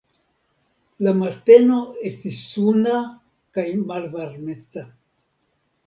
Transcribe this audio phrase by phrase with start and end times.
[1.07, 1.77] La mateno
[2.11, 2.97] estis suna
[3.59, 4.91] kaj malvarmeta.